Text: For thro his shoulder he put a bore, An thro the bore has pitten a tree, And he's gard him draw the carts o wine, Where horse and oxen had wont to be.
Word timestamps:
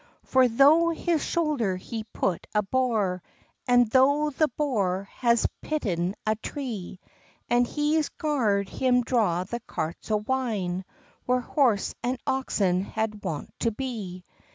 For 0.25 0.47
thro 0.47 0.89
his 0.89 1.23
shoulder 1.23 1.75
he 1.77 2.05
put 2.05 2.47
a 2.55 2.63
bore, 2.63 3.21
An 3.67 3.87
thro 3.87 4.31
the 4.31 4.47
bore 4.47 5.07
has 5.17 5.45
pitten 5.61 6.15
a 6.25 6.35
tree, 6.37 6.99
And 7.51 7.67
he's 7.67 8.09
gard 8.09 8.67
him 8.67 9.03
draw 9.03 9.43
the 9.43 9.59
carts 9.59 10.09
o 10.09 10.17
wine, 10.17 10.85
Where 11.27 11.41
horse 11.41 11.93
and 12.01 12.17
oxen 12.25 12.81
had 12.81 13.23
wont 13.23 13.53
to 13.59 13.69
be. 13.69 14.23